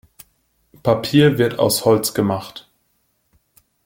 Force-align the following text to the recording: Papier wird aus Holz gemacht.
Papier 0.81 1.37
wird 1.37 1.59
aus 1.59 1.85
Holz 1.85 2.15
gemacht. 2.15 2.67